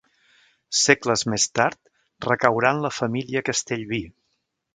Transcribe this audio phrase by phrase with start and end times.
[0.77, 1.77] Segles més tard,
[2.27, 4.03] recaurà en la família Castellví.